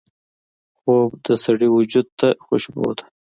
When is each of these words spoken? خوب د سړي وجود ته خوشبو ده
خوب 0.77 1.09
د 1.25 1.27
سړي 1.43 1.67
وجود 1.71 2.07
ته 2.19 2.27
خوشبو 2.45 2.87
ده 2.97 3.03